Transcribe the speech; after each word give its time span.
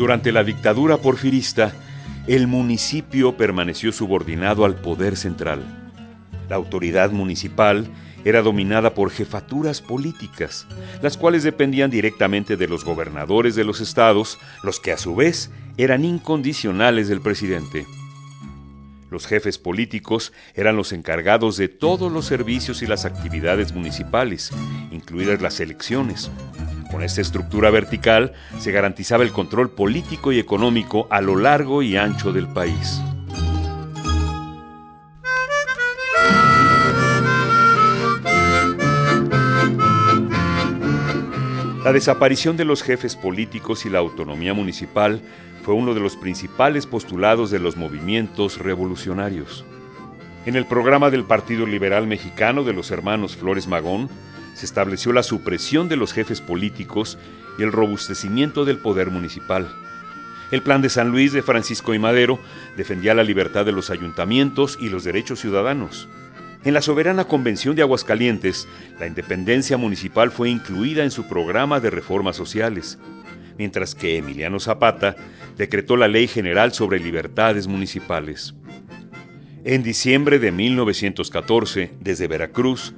Durante 0.00 0.32
la 0.32 0.44
dictadura 0.44 0.96
porfirista, 0.96 1.74
el 2.26 2.46
municipio 2.46 3.36
permaneció 3.36 3.92
subordinado 3.92 4.64
al 4.64 4.76
poder 4.76 5.14
central. 5.14 5.92
La 6.48 6.56
autoridad 6.56 7.10
municipal 7.10 7.86
era 8.24 8.40
dominada 8.40 8.94
por 8.94 9.10
jefaturas 9.10 9.82
políticas, 9.82 10.66
las 11.02 11.18
cuales 11.18 11.42
dependían 11.42 11.90
directamente 11.90 12.56
de 12.56 12.66
los 12.66 12.82
gobernadores 12.82 13.56
de 13.56 13.64
los 13.64 13.82
estados, 13.82 14.38
los 14.62 14.80
que 14.80 14.92
a 14.92 14.96
su 14.96 15.14
vez 15.14 15.50
eran 15.76 16.06
incondicionales 16.06 17.08
del 17.08 17.20
presidente. 17.20 17.86
Los 19.10 19.26
jefes 19.26 19.58
políticos 19.58 20.32
eran 20.54 20.76
los 20.76 20.94
encargados 20.94 21.58
de 21.58 21.68
todos 21.68 22.10
los 22.10 22.24
servicios 22.24 22.80
y 22.80 22.86
las 22.86 23.04
actividades 23.04 23.74
municipales, 23.74 24.50
incluidas 24.92 25.42
las 25.42 25.60
elecciones, 25.60 26.30
con 26.90 27.02
esta 27.02 27.20
estructura 27.20 27.70
vertical 27.70 28.32
se 28.58 28.72
garantizaba 28.72 29.22
el 29.22 29.32
control 29.32 29.70
político 29.70 30.32
y 30.32 30.38
económico 30.38 31.06
a 31.10 31.20
lo 31.20 31.36
largo 31.36 31.82
y 31.82 31.96
ancho 31.96 32.32
del 32.32 32.48
país. 32.48 33.00
La 41.84 41.94
desaparición 41.94 42.58
de 42.58 42.66
los 42.66 42.82
jefes 42.82 43.16
políticos 43.16 43.86
y 43.86 43.90
la 43.90 43.98
autonomía 43.98 44.52
municipal 44.52 45.22
fue 45.62 45.74
uno 45.74 45.94
de 45.94 46.00
los 46.00 46.16
principales 46.16 46.86
postulados 46.86 47.50
de 47.50 47.58
los 47.58 47.76
movimientos 47.76 48.58
revolucionarios. 48.58 49.64
En 50.46 50.56
el 50.56 50.66
programa 50.66 51.10
del 51.10 51.24
Partido 51.24 51.66
Liberal 51.66 52.06
Mexicano 52.06 52.64
de 52.64 52.74
los 52.74 52.90
hermanos 52.90 53.36
Flores 53.36 53.66
Magón, 53.66 54.08
se 54.60 54.66
estableció 54.66 55.14
la 55.14 55.22
supresión 55.22 55.88
de 55.88 55.96
los 55.96 56.12
jefes 56.12 56.42
políticos 56.42 57.16
y 57.58 57.62
el 57.62 57.72
robustecimiento 57.72 58.66
del 58.66 58.76
poder 58.76 59.10
municipal. 59.10 59.66
El 60.50 60.60
plan 60.60 60.82
de 60.82 60.90
San 60.90 61.08
Luis 61.08 61.32
de 61.32 61.40
Francisco 61.40 61.94
y 61.94 61.98
Madero 61.98 62.38
defendía 62.76 63.14
la 63.14 63.24
libertad 63.24 63.64
de 63.64 63.72
los 63.72 63.88
ayuntamientos 63.88 64.76
y 64.78 64.90
los 64.90 65.02
derechos 65.02 65.40
ciudadanos. 65.40 66.08
En 66.62 66.74
la 66.74 66.82
soberana 66.82 67.24
Convención 67.24 67.74
de 67.74 67.80
Aguascalientes, 67.80 68.68
la 68.98 69.06
independencia 69.06 69.78
municipal 69.78 70.30
fue 70.30 70.50
incluida 70.50 71.04
en 71.04 71.10
su 71.10 71.26
programa 71.26 71.80
de 71.80 71.88
reformas 71.88 72.36
sociales, 72.36 72.98
mientras 73.56 73.94
que 73.94 74.18
Emiliano 74.18 74.60
Zapata 74.60 75.16
decretó 75.56 75.96
la 75.96 76.06
Ley 76.06 76.28
General 76.28 76.74
sobre 76.74 76.98
Libertades 76.98 77.66
Municipales. 77.66 78.54
En 79.64 79.82
diciembre 79.82 80.38
de 80.38 80.52
1914, 80.52 81.92
desde 81.98 82.28
Veracruz, 82.28 82.92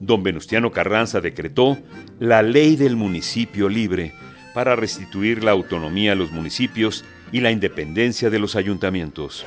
don 0.00 0.22
Venustiano 0.22 0.70
Carranza 0.70 1.20
decretó 1.20 1.78
la 2.18 2.42
ley 2.42 2.76
del 2.76 2.96
municipio 2.96 3.68
libre 3.68 4.12
para 4.54 4.76
restituir 4.76 5.44
la 5.44 5.52
autonomía 5.52 6.12
a 6.12 6.14
los 6.14 6.32
municipios 6.32 7.04
y 7.32 7.40
la 7.40 7.50
independencia 7.50 8.30
de 8.30 8.38
los 8.38 8.56
ayuntamientos. 8.56 9.44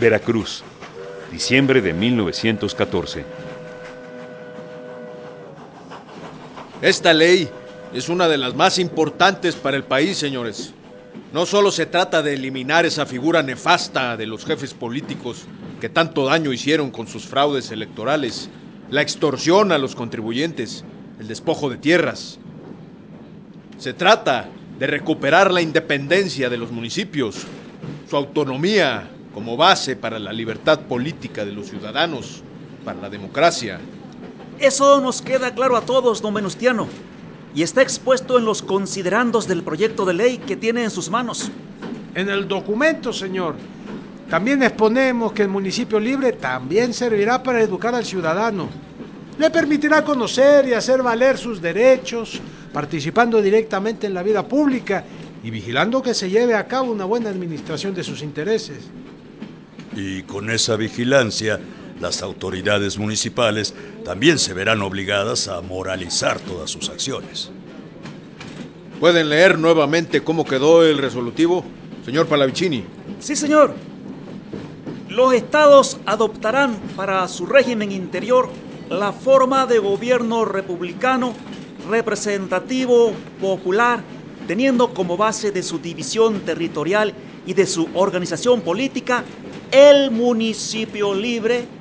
Veracruz, 0.00 0.64
diciembre 1.30 1.82
de 1.82 1.92
1914. 1.92 3.49
Esta 6.82 7.12
ley 7.12 7.50
es 7.92 8.08
una 8.08 8.26
de 8.26 8.38
las 8.38 8.54
más 8.54 8.78
importantes 8.78 9.54
para 9.54 9.76
el 9.76 9.84
país, 9.84 10.16
señores. 10.16 10.72
No 11.34 11.44
solo 11.44 11.70
se 11.70 11.84
trata 11.84 12.22
de 12.22 12.32
eliminar 12.32 12.86
esa 12.86 13.04
figura 13.04 13.42
nefasta 13.42 14.16
de 14.16 14.26
los 14.26 14.46
jefes 14.46 14.72
políticos 14.72 15.44
que 15.78 15.90
tanto 15.90 16.24
daño 16.24 16.54
hicieron 16.54 16.90
con 16.90 17.06
sus 17.06 17.24
fraudes 17.24 17.70
electorales, 17.70 18.48
la 18.88 19.02
extorsión 19.02 19.72
a 19.72 19.78
los 19.78 19.94
contribuyentes, 19.94 20.82
el 21.18 21.28
despojo 21.28 21.68
de 21.68 21.76
tierras. 21.76 22.38
Se 23.76 23.92
trata 23.92 24.48
de 24.78 24.86
recuperar 24.86 25.52
la 25.52 25.60
independencia 25.60 26.48
de 26.48 26.56
los 26.56 26.70
municipios, 26.70 27.46
su 28.08 28.16
autonomía 28.16 29.10
como 29.34 29.58
base 29.58 29.96
para 29.96 30.18
la 30.18 30.32
libertad 30.32 30.80
política 30.80 31.44
de 31.44 31.52
los 31.52 31.66
ciudadanos, 31.66 32.42
para 32.84 33.00
la 33.00 33.10
democracia. 33.10 33.80
Eso 34.60 35.00
nos 35.00 35.22
queda 35.22 35.54
claro 35.54 35.74
a 35.74 35.80
todos, 35.80 36.20
don 36.20 36.34
Venustiano, 36.34 36.86
y 37.54 37.62
está 37.62 37.80
expuesto 37.80 38.36
en 38.36 38.44
los 38.44 38.60
considerandos 38.60 39.48
del 39.48 39.62
proyecto 39.62 40.04
de 40.04 40.12
ley 40.12 40.36
que 40.36 40.54
tiene 40.54 40.84
en 40.84 40.90
sus 40.90 41.08
manos. 41.08 41.50
En 42.14 42.28
el 42.28 42.46
documento, 42.46 43.10
señor. 43.10 43.54
También 44.28 44.62
exponemos 44.62 45.32
que 45.32 45.42
el 45.42 45.48
municipio 45.48 45.98
libre 45.98 46.32
también 46.34 46.92
servirá 46.92 47.42
para 47.42 47.62
educar 47.62 47.94
al 47.94 48.04
ciudadano. 48.04 48.68
Le 49.38 49.48
permitirá 49.48 50.04
conocer 50.04 50.68
y 50.68 50.74
hacer 50.74 51.02
valer 51.02 51.38
sus 51.38 51.62
derechos, 51.62 52.42
participando 52.70 53.40
directamente 53.40 54.06
en 54.06 54.12
la 54.12 54.22
vida 54.22 54.46
pública 54.46 55.02
y 55.42 55.48
vigilando 55.50 56.02
que 56.02 56.12
se 56.12 56.28
lleve 56.28 56.54
a 56.54 56.68
cabo 56.68 56.92
una 56.92 57.06
buena 57.06 57.30
administración 57.30 57.94
de 57.94 58.04
sus 58.04 58.20
intereses. 58.22 58.90
Y 59.96 60.22
con 60.24 60.50
esa 60.50 60.76
vigilancia 60.76 61.58
las 62.00 62.22
autoridades 62.22 62.98
municipales 62.98 63.74
también 64.04 64.38
se 64.38 64.54
verán 64.54 64.82
obligadas 64.82 65.48
a 65.48 65.60
moralizar 65.60 66.40
todas 66.40 66.70
sus 66.70 66.88
acciones. 66.88 67.50
¿Pueden 68.98 69.28
leer 69.28 69.58
nuevamente 69.58 70.22
cómo 70.22 70.46
quedó 70.46 70.84
el 70.84 70.98
resolutivo, 70.98 71.64
señor 72.04 72.26
Palavicini? 72.26 72.84
Sí, 73.18 73.36
señor. 73.36 73.74
Los 75.08 75.34
estados 75.34 75.98
adoptarán 76.06 76.74
para 76.96 77.26
su 77.28 77.44
régimen 77.46 77.92
interior 77.92 78.50
la 78.88 79.12
forma 79.12 79.66
de 79.66 79.78
gobierno 79.78 80.44
republicano, 80.44 81.34
representativo, 81.88 83.12
popular, 83.40 84.02
teniendo 84.46 84.94
como 84.94 85.16
base 85.16 85.50
de 85.52 85.62
su 85.62 85.78
división 85.78 86.40
territorial 86.40 87.14
y 87.46 87.54
de 87.54 87.66
su 87.66 87.88
organización 87.94 88.62
política 88.62 89.24
el 89.70 90.10
municipio 90.10 91.14
libre 91.14 91.79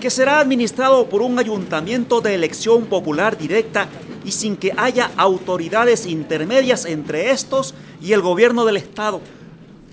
que 0.00 0.10
será 0.10 0.40
administrado 0.40 1.08
por 1.08 1.22
un 1.22 1.38
ayuntamiento 1.38 2.20
de 2.20 2.34
elección 2.34 2.86
popular 2.86 3.38
directa 3.38 3.88
y 4.24 4.32
sin 4.32 4.56
que 4.56 4.72
haya 4.76 5.10
autoridades 5.16 6.06
intermedias 6.06 6.84
entre 6.84 7.30
estos 7.30 7.74
y 8.00 8.12
el 8.12 8.20
gobierno 8.20 8.64
del 8.64 8.76
Estado. 8.76 9.20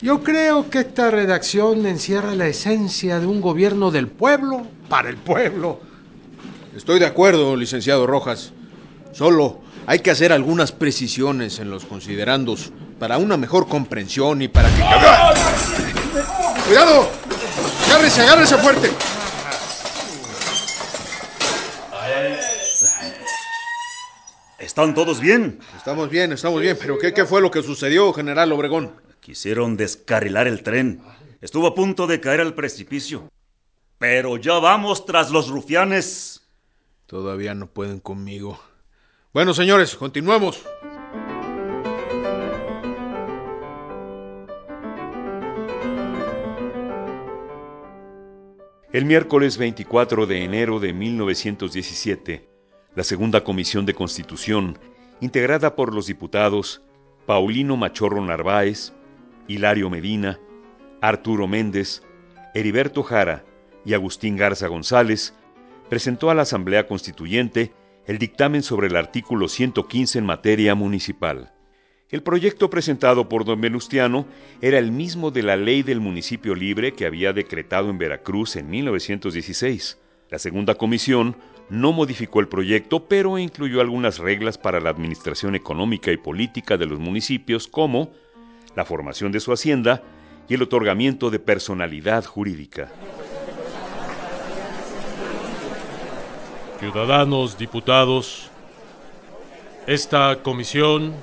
Yo 0.02 0.24
creo 0.24 0.70
que 0.70 0.80
esta 0.80 1.12
redacción 1.12 1.86
encierra 1.86 2.34
la 2.34 2.48
esencia 2.48 3.20
de 3.20 3.26
un 3.26 3.42
gobierno 3.42 3.92
del 3.92 4.08
pueblo 4.08 4.66
para 4.88 5.10
el 5.10 5.18
pueblo. 5.18 5.80
Estoy 6.76 7.00
de 7.00 7.06
acuerdo, 7.06 7.56
licenciado 7.56 8.08
Rojas. 8.08 8.54
Solo 9.12 9.60
hay 9.86 10.00
que 10.00 10.12
hacer 10.12 10.32
algunas 10.32 10.72
precisiones 10.72 11.60
en 11.60 11.70
los 11.70 11.84
considerandos 11.84 12.72
para 13.00 13.18
una 13.18 13.38
mejor 13.38 13.68
comprensión 13.68 14.42
y 14.42 14.48
para 14.48 14.70
que... 14.70 14.82
¡Cuidado! 16.68 17.10
¡Agárrese, 17.88 18.22
agárrese 18.22 18.58
fuerte! 18.58 19.19
¿Están 24.70 24.94
todos 24.94 25.20
bien? 25.20 25.58
Estamos 25.76 26.12
bien, 26.12 26.32
estamos 26.32 26.62
bien, 26.62 26.78
pero 26.80 27.00
¿qué, 27.00 27.12
qué 27.12 27.26
fue 27.26 27.42
lo 27.42 27.50
que 27.50 27.64
sucedió, 27.64 28.14
general 28.14 28.52
Obregón? 28.52 28.94
Quisieron 29.20 29.76
descarrilar 29.76 30.46
el 30.46 30.62
tren. 30.62 31.02
Estuvo 31.42 31.66
a 31.66 31.74
punto 31.74 32.06
de 32.06 32.22
caer 32.22 32.40
al 32.40 32.54
precipicio. 32.54 33.32
Pero 33.98 34.38
ya 34.38 34.60
vamos 34.60 35.08
tras 35.08 35.32
los 35.32 35.50
rufianes. 35.50 36.48
Todavía 37.08 37.56
no 37.56 37.66
pueden 37.66 38.00
conmigo. 38.00 38.62
Bueno, 39.34 39.56
señores, 39.56 39.96
continuemos. 39.96 40.64
El 48.94 49.06
miércoles 49.06 49.58
24 49.58 50.28
de 50.28 50.44
enero 50.44 50.80
de 50.80 50.94
1917, 50.94 52.49
la 52.96 53.04
segunda 53.04 53.44
comisión 53.44 53.86
de 53.86 53.94
Constitución, 53.94 54.78
integrada 55.22 55.76
por 55.76 55.94
los 55.94 56.08
diputados 56.08 56.82
Paulino 57.26 57.78
Machorro 57.78 58.26
Narváez, 58.26 58.94
Hilario 59.48 59.90
Medina, 59.90 60.40
Arturo 61.02 61.48
Méndez, 61.48 62.02
Heriberto 62.54 63.04
Jara 63.04 63.46
y 63.86 63.94
Agustín 63.94 64.36
Garza 64.36 64.68
González, 64.68 65.34
presentó 65.90 66.30
a 66.30 66.36
la 66.36 66.42
Asamblea 66.44 66.88
Constituyente 66.88 67.74
el 68.06 68.18
dictamen 68.18 68.64
sobre 68.64 68.88
el 68.88 68.96
artículo 68.96 69.48
115 69.48 70.20
en 70.20 70.26
materia 70.26 70.74
municipal. 70.74 71.54
El 72.10 72.24
proyecto 72.24 72.72
presentado 72.72 73.30
por 73.30 73.46
don 73.46 73.62
Venustiano 73.62 74.26
era 74.62 74.80
el 74.80 74.92
mismo 74.92 75.30
de 75.30 75.44
la 75.44 75.56
ley 75.56 75.84
del 75.84 76.00
municipio 76.00 76.56
libre 76.56 76.94
que 76.94 77.06
había 77.06 77.34
decretado 77.34 77.92
en 77.92 78.00
Veracruz 78.00 78.56
en 78.56 78.68
1916. 78.68 80.00
La 80.32 80.40
segunda 80.40 80.74
comisión 80.74 81.36
no 81.70 81.92
modificó 81.92 82.40
el 82.40 82.48
proyecto, 82.48 83.08
pero 83.08 83.38
incluyó 83.38 83.82
algunas 83.82 84.18
reglas 84.18 84.58
para 84.58 84.80
la 84.80 84.90
administración 84.90 85.56
económica 85.56 86.12
y 86.12 86.18
política 86.18 86.78
de 86.78 86.86
los 86.86 87.00
municipios, 87.00 87.68
como 87.68 88.12
la 88.76 88.86
formación 88.86 89.32
de 89.32 89.40
su 89.40 89.52
hacienda 89.52 90.02
y 90.48 90.56
el 90.56 90.64
otorgamiento 90.64 91.30
de 91.30 91.40
personalidad 91.40 92.26
jurídica. 92.26 92.92
Ciudadanos, 96.80 97.58
diputados, 97.58 98.50
esta 99.86 100.38
comisión, 100.42 101.14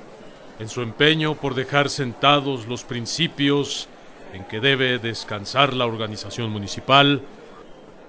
en 0.59 0.69
su 0.69 0.81
empeño 0.81 1.35
por 1.35 1.55
dejar 1.55 1.89
sentados 1.89 2.67
los 2.67 2.83
principios 2.83 3.87
en 4.33 4.43
que 4.45 4.59
debe 4.59 4.99
descansar 4.99 5.73
la 5.73 5.85
organización 5.85 6.51
municipal, 6.51 7.21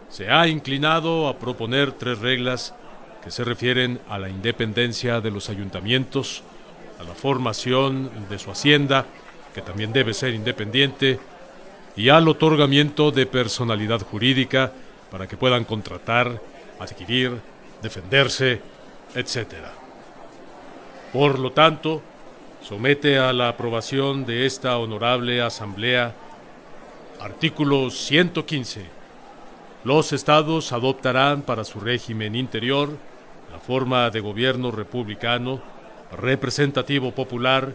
se 0.08 0.30
ha 0.30 0.48
inclinado 0.48 1.28
a 1.28 1.38
proponer 1.38 1.92
tres 1.92 2.18
reglas 2.18 2.74
que 3.22 3.30
se 3.30 3.44
refieren 3.44 4.00
a 4.08 4.18
la 4.18 4.28
independencia 4.28 5.20
de 5.20 5.30
los 5.30 5.50
ayuntamientos, 5.50 6.42
a 6.98 7.04
la 7.04 7.14
formación 7.14 8.10
de 8.28 8.38
su 8.38 8.50
hacienda, 8.50 9.06
que 9.54 9.62
también 9.62 9.92
debe 9.92 10.14
ser 10.14 10.34
independiente, 10.34 11.18
y 11.96 12.10
al 12.10 12.28
otorgamiento 12.28 13.10
de 13.10 13.26
personalidad 13.26 14.00
jurídica 14.02 14.72
para 15.10 15.26
que 15.26 15.36
puedan 15.36 15.64
contratar 15.64 16.40
adquirir, 16.78 17.40
defenderse, 17.82 18.60
etc. 19.14 19.54
Por 21.12 21.38
lo 21.38 21.52
tanto, 21.52 22.02
somete 22.62 23.18
a 23.18 23.32
la 23.32 23.48
aprobación 23.48 24.24
de 24.24 24.46
esta 24.46 24.78
honorable 24.78 25.42
Asamblea 25.42 26.14
artículo 27.20 27.90
115. 27.90 28.97
Los 29.84 30.12
estados 30.12 30.72
adoptarán 30.72 31.42
para 31.42 31.64
su 31.64 31.78
régimen 31.78 32.34
interior 32.34 32.98
la 33.52 33.60
forma 33.60 34.10
de 34.10 34.20
gobierno 34.20 34.70
republicano, 34.70 35.60
representativo 36.20 37.12
popular, 37.12 37.74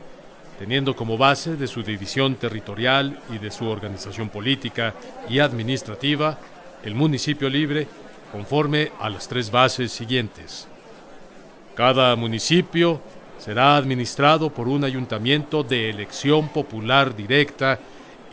teniendo 0.59 0.95
como 0.95 1.17
base 1.17 1.55
de 1.55 1.67
su 1.67 1.81
división 1.81 2.35
territorial 2.35 3.17
y 3.29 3.37
de 3.37 3.49
su 3.51 3.67
organización 3.67 4.29
política 4.29 4.93
y 5.29 5.39
administrativa 5.39 6.37
el 6.83 6.93
municipio 6.93 7.49
libre 7.49 7.87
conforme 8.31 8.91
a 8.99 9.09
las 9.09 9.27
tres 9.27 9.49
bases 9.49 9.91
siguientes. 9.91 10.67
Cada 11.75 12.15
municipio 12.15 13.01
será 13.39 13.77
administrado 13.77 14.49
por 14.49 14.67
un 14.67 14.83
ayuntamiento 14.83 15.63
de 15.63 15.89
elección 15.89 16.49
popular 16.49 17.15
directa 17.15 17.79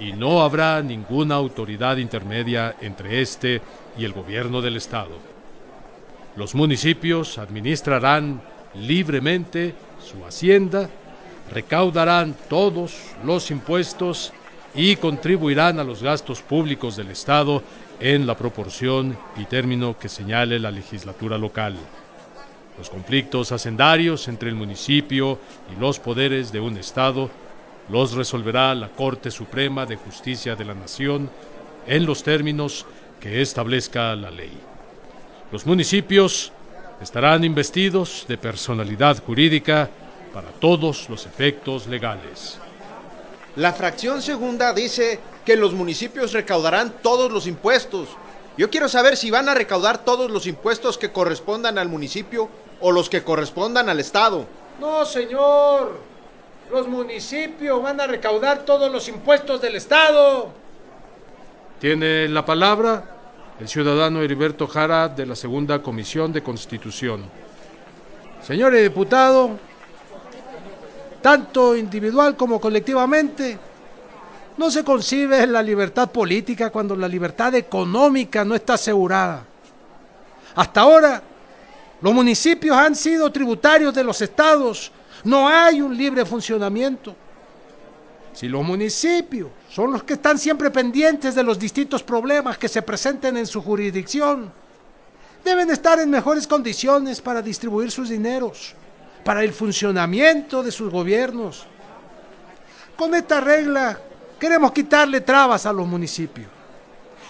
y 0.00 0.12
no 0.12 0.42
habrá 0.42 0.82
ninguna 0.82 1.34
autoridad 1.34 1.98
intermedia 1.98 2.74
entre 2.80 3.20
este 3.20 3.60
y 3.98 4.04
el 4.04 4.12
gobierno 4.12 4.62
del 4.62 4.76
Estado. 4.76 5.18
Los 6.36 6.54
municipios 6.54 7.38
administrarán 7.38 8.40
libremente 8.74 9.74
su 10.02 10.24
hacienda, 10.24 10.88
recaudarán 11.52 12.34
todos 12.48 12.96
los 13.24 13.50
impuestos 13.50 14.32
y 14.74 14.96
contribuirán 14.96 15.78
a 15.78 15.84
los 15.84 16.02
gastos 16.02 16.40
públicos 16.40 16.96
del 16.96 17.10
Estado 17.10 17.62
en 17.98 18.26
la 18.26 18.36
proporción 18.36 19.18
y 19.36 19.44
término 19.44 19.98
que 19.98 20.08
señale 20.08 20.58
la 20.58 20.70
legislatura 20.70 21.36
local. 21.36 21.76
Los 22.78 22.88
conflictos 22.88 23.52
hacendarios 23.52 24.28
entre 24.28 24.48
el 24.48 24.54
municipio 24.54 25.38
y 25.70 25.78
los 25.78 25.98
poderes 25.98 26.52
de 26.52 26.60
un 26.60 26.78
Estado 26.78 27.28
los 27.90 28.12
resolverá 28.12 28.74
la 28.74 28.88
Corte 28.88 29.30
Suprema 29.30 29.84
de 29.84 29.96
Justicia 29.96 30.54
de 30.54 30.64
la 30.64 30.74
Nación 30.74 31.30
en 31.86 32.06
los 32.06 32.22
términos 32.22 32.86
que 33.18 33.42
establezca 33.42 34.14
la 34.14 34.30
ley. 34.30 34.52
Los 35.50 35.66
municipios 35.66 36.52
estarán 37.00 37.42
investidos 37.44 38.24
de 38.28 38.38
personalidad 38.38 39.22
jurídica 39.24 39.90
para 40.32 40.48
todos 40.48 41.08
los 41.08 41.26
efectos 41.26 41.86
legales. 41.86 42.58
La 43.56 43.72
fracción 43.72 44.22
segunda 44.22 44.72
dice 44.72 45.18
que 45.44 45.56
los 45.56 45.72
municipios 45.72 46.32
recaudarán 46.32 46.94
todos 47.02 47.32
los 47.32 47.48
impuestos. 47.48 48.08
Yo 48.56 48.70
quiero 48.70 48.88
saber 48.88 49.16
si 49.16 49.30
van 49.30 49.48
a 49.48 49.54
recaudar 49.54 50.04
todos 50.04 50.30
los 50.30 50.46
impuestos 50.46 50.98
que 50.98 51.10
correspondan 51.10 51.78
al 51.78 51.88
municipio 51.88 52.48
o 52.80 52.92
los 52.92 53.10
que 53.10 53.24
correspondan 53.24 53.88
al 53.88 53.98
Estado. 53.98 54.46
No, 54.78 55.04
señor. 55.04 56.09
Los 56.70 56.86
municipios 56.86 57.82
van 57.82 58.00
a 58.00 58.06
recaudar 58.06 58.64
todos 58.64 58.92
los 58.92 59.08
impuestos 59.08 59.60
del 59.60 59.74
Estado. 59.74 60.50
Tiene 61.80 62.28
la 62.28 62.44
palabra 62.44 63.16
el 63.58 63.68
ciudadano 63.68 64.22
Heriberto 64.22 64.66
Jara 64.68 65.08
de 65.08 65.26
la 65.26 65.34
Segunda 65.34 65.82
Comisión 65.82 66.32
de 66.32 66.42
Constitución. 66.42 67.24
Señores 68.42 68.82
diputados, 68.82 69.50
tanto 71.20 71.76
individual 71.76 72.36
como 72.36 72.60
colectivamente, 72.60 73.58
no 74.56 74.70
se 74.70 74.84
concibe 74.84 75.46
la 75.46 75.62
libertad 75.62 76.10
política 76.10 76.70
cuando 76.70 76.94
la 76.94 77.08
libertad 77.08 77.54
económica 77.56 78.44
no 78.44 78.54
está 78.54 78.74
asegurada. 78.74 79.44
Hasta 80.54 80.80
ahora, 80.80 81.22
los 82.00 82.14
municipios 82.14 82.76
han 82.76 82.94
sido 82.94 83.30
tributarios 83.30 83.92
de 83.92 84.04
los 84.04 84.22
estados. 84.22 84.92
No 85.24 85.48
hay 85.48 85.80
un 85.80 85.96
libre 85.96 86.24
funcionamiento. 86.24 87.14
Si 88.32 88.48
los 88.48 88.64
municipios 88.64 89.50
son 89.68 89.92
los 89.92 90.02
que 90.04 90.14
están 90.14 90.38
siempre 90.38 90.70
pendientes 90.70 91.34
de 91.34 91.42
los 91.42 91.58
distintos 91.58 92.02
problemas 92.02 92.56
que 92.58 92.68
se 92.68 92.80
presenten 92.82 93.36
en 93.36 93.46
su 93.46 93.60
jurisdicción, 93.60 94.52
deben 95.44 95.70
estar 95.70 95.98
en 95.98 96.10
mejores 96.10 96.46
condiciones 96.46 97.20
para 97.20 97.42
distribuir 97.42 97.90
sus 97.90 98.08
dineros, 98.08 98.74
para 99.24 99.42
el 99.42 99.52
funcionamiento 99.52 100.62
de 100.62 100.70
sus 100.70 100.90
gobiernos. 100.90 101.66
Con 102.96 103.14
esta 103.14 103.40
regla 103.40 103.98
queremos 104.38 104.72
quitarle 104.72 105.20
trabas 105.20 105.66
a 105.66 105.72
los 105.72 105.86
municipios. 105.86 106.48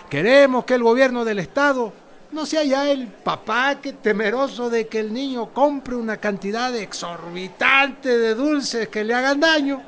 Queremos 0.09 0.65
que 0.65 0.75
el 0.75 0.83
gobierno 0.83 1.25
del 1.25 1.39
Estado 1.39 1.93
no 2.33 2.47
sea 2.47 2.63
ya 2.63 2.89
el 2.91 3.09
papá 3.09 3.81
que 3.81 3.93
temeroso 3.93 4.71
de 4.71 4.87
que 4.87 5.01
el 5.01 5.13
niño 5.13 5.53
compre 5.53 5.97
una 5.97 6.17
cantidad 6.19 6.75
exorbitante 6.77 8.17
de 8.17 8.35
dulces 8.35 8.89
que 8.89 9.05
le 9.05 9.15
hagan 9.15 9.41
daño, 9.41 9.83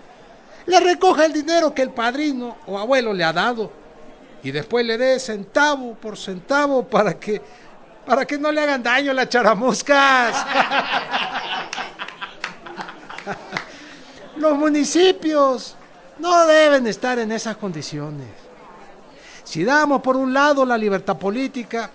le 0.66 0.80
recoja 0.80 1.26
el 1.26 1.32
dinero 1.32 1.72
que 1.72 1.82
el 1.82 1.90
padrino 1.90 2.56
o 2.66 2.78
abuelo 2.78 3.12
le 3.12 3.24
ha 3.24 3.32
dado. 3.32 3.82
y 4.44 4.50
después 4.50 4.84
le 4.84 4.98
dé 4.98 5.20
centavo 5.20 5.94
por 5.94 6.18
centavo 6.18 6.82
para 6.82 7.14
que 7.14 7.40
para 8.04 8.24
que 8.26 8.36
no 8.36 8.50
le 8.50 8.60
hagan 8.60 8.82
daño 8.82 9.12
las 9.12 9.28
charamuscas. 9.28 10.44
Los 14.36 14.58
municipios 14.58 15.76
no 16.18 16.46
deben 16.46 16.88
estar 16.88 17.20
en 17.20 17.30
esas 17.30 17.56
condiciones. 17.56 18.26
Si 19.44 19.62
damos 19.62 20.02
por 20.02 20.16
un 20.16 20.32
lado 20.32 20.64
la 20.64 20.76
libertad 20.76 21.16
política, 21.16 21.90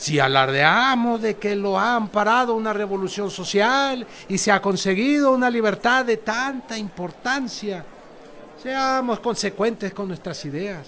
si 0.00 0.18
alardeamos 0.18 1.20
de 1.20 1.36
que 1.36 1.54
lo 1.54 1.78
ha 1.78 1.94
amparado 1.94 2.54
una 2.54 2.72
revolución 2.72 3.30
social 3.30 4.06
y 4.30 4.38
se 4.38 4.50
ha 4.50 4.62
conseguido 4.62 5.30
una 5.30 5.50
libertad 5.50 6.06
de 6.06 6.16
tanta 6.16 6.78
importancia, 6.78 7.84
seamos 8.62 9.20
consecuentes 9.20 9.92
con 9.92 10.08
nuestras 10.08 10.42
ideas. 10.46 10.86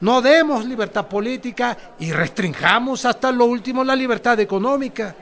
No 0.00 0.22
demos 0.22 0.64
libertad 0.64 1.06
política 1.06 1.76
y 1.98 2.10
restringamos 2.10 3.04
hasta 3.04 3.30
lo 3.30 3.44
último 3.44 3.84
la 3.84 3.94
libertad 3.94 4.40
económica, 4.40 5.14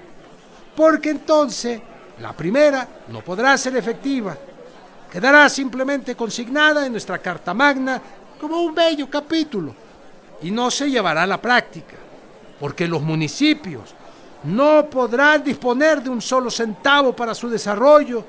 porque 0.77 1.11
entonces 1.11 1.81
la 2.21 2.33
primera 2.33 2.87
no 3.09 3.23
podrá 3.23 3.59
ser 3.59 3.77
efectiva, 3.77 4.37
quedará 5.11 5.49
simplemente 5.49 6.15
consignada 6.15 6.87
en 6.87 6.93
nuestra 6.93 7.19
Carta 7.19 7.53
Magna 7.55 8.01
como 8.41 8.63
un 8.63 8.73
bello 8.73 9.11
capítulo 9.11 9.75
y 10.43 10.53
no 10.53 10.71
se 10.71 10.89
llevará 10.89 11.25
a 11.25 11.27
la 11.27 11.43
práctica 11.43 12.04
porque 12.65 12.89
los 12.89 13.03
municipios 13.03 13.95
no 14.45 14.89
podrán 14.89 15.45
disponer 15.45 16.03
de 16.03 16.09
un 16.09 16.23
solo 16.23 16.51
centavo 16.51 17.15
para 17.15 17.35
su 17.35 17.51
desarrollo 17.51 18.25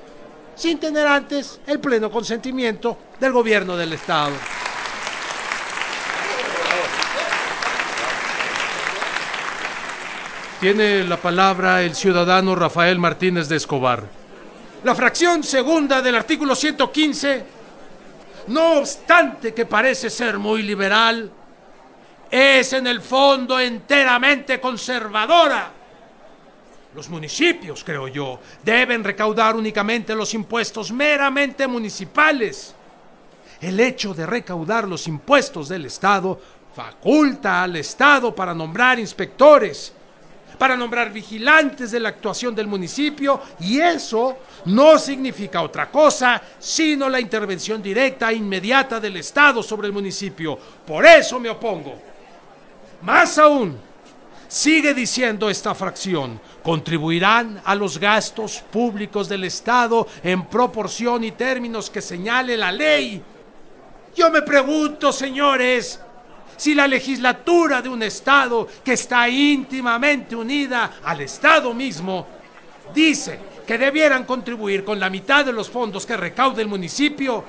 sin 0.53 0.77
tener 0.77 1.07
antes 1.07 1.61
el 1.65 1.79
pleno 1.79 2.11
consentimiento 2.11 2.97
del 3.17 3.31
gobierno 3.31 3.77
del 3.77 3.93
Estado. 3.93 4.33
Tiene 10.59 11.05
la 11.05 11.15
palabra 11.15 11.81
el 11.83 11.95
ciudadano 11.95 12.55
Rafael 12.55 12.99
Martínez 12.99 13.47
de 13.47 13.55
Escobar. 13.55 14.03
La 14.83 14.93
fracción 14.95 15.43
segunda 15.43 16.01
del 16.01 16.15
artículo 16.15 16.55
115, 16.55 17.45
no 18.47 18.79
obstante 18.79 19.53
que 19.53 19.65
parece 19.65 20.09
ser 20.09 20.37
muy 20.37 20.61
liberal, 20.61 21.31
es 22.35 22.73
en 22.73 22.85
el 22.85 22.99
fondo 22.99 23.57
enteramente 23.57 24.59
conservadora. 24.59 25.71
Los 26.93 27.07
municipios, 27.07 27.81
creo 27.81 28.09
yo, 28.09 28.41
deben 28.61 29.05
recaudar 29.05 29.55
únicamente 29.55 30.13
los 30.13 30.33
impuestos 30.33 30.91
meramente 30.91 31.65
municipales. 31.65 32.75
El 33.61 33.79
hecho 33.79 34.13
de 34.13 34.25
recaudar 34.25 34.85
los 34.85 35.07
impuestos 35.07 35.69
del 35.69 35.85
Estado 35.85 36.37
faculta 36.75 37.63
al 37.63 37.77
Estado 37.77 38.35
para 38.35 38.53
nombrar 38.53 38.99
inspectores, 38.99 39.93
para 40.59 40.75
nombrar 40.75 41.13
vigilantes 41.13 41.91
de 41.91 42.01
la 42.01 42.09
actuación 42.09 42.53
del 42.53 42.67
municipio 42.67 43.41
y 43.61 43.79
eso 43.79 44.39
no 44.65 44.99
significa 44.99 45.61
otra 45.61 45.89
cosa 45.89 46.41
sino 46.59 47.07
la 47.07 47.21
intervención 47.21 47.81
directa 47.81 48.29
e 48.29 48.35
inmediata 48.35 48.99
del 48.99 49.15
Estado 49.15 49.63
sobre 49.63 49.87
el 49.87 49.93
municipio. 49.93 50.59
Por 50.85 51.05
eso 51.05 51.39
me 51.39 51.49
opongo. 51.49 52.14
Más 53.01 53.37
aún, 53.37 53.77
sigue 54.47 54.93
diciendo 54.93 55.49
esta 55.49 55.75
fracción, 55.75 56.39
contribuirán 56.63 57.61
a 57.63 57.75
los 57.75 57.99
gastos 57.99 58.63
públicos 58.71 59.29
del 59.29 59.43
Estado 59.43 60.07
en 60.23 60.45
proporción 60.45 61.23
y 61.23 61.31
términos 61.31 61.89
que 61.89 62.01
señale 62.01 62.57
la 62.57 62.71
ley. 62.71 63.21
Yo 64.15 64.31
me 64.31 64.41
pregunto, 64.41 65.11
señores, 65.11 65.99
si 66.57 66.73
la 66.73 66.87
legislatura 66.87 67.81
de 67.81 67.89
un 67.89 68.01
Estado 68.03 68.67
que 68.83 68.93
está 68.93 69.27
íntimamente 69.27 70.35
unida 70.35 70.99
al 71.03 71.21
Estado 71.21 71.73
mismo 71.73 72.25
dice 72.93 73.39
que 73.67 73.77
debieran 73.77 74.25
contribuir 74.25 74.85
con 74.85 74.99
la 74.99 75.09
mitad 75.09 75.43
de 75.43 75.51
los 75.51 75.69
fondos 75.69 76.05
que 76.05 76.15
recaude 76.15 76.61
el 76.61 76.67
municipio, 76.67 77.43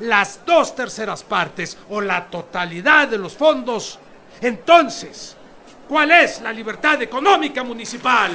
las 0.00 0.44
dos 0.46 0.74
terceras 0.74 1.22
partes 1.24 1.76
o 1.88 2.00
la 2.00 2.26
totalidad 2.26 3.08
de 3.08 3.18
los 3.18 3.34
fondos, 3.34 3.98
entonces, 4.42 5.36
¿cuál 5.88 6.10
es 6.10 6.40
la 6.40 6.52
libertad 6.52 7.00
económica 7.00 7.62
municipal? 7.62 8.32